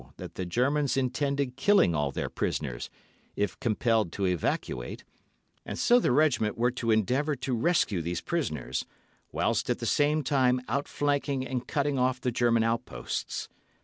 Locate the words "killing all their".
1.57-2.27